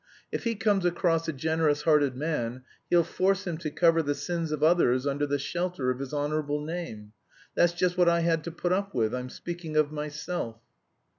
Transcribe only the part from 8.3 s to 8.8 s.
to put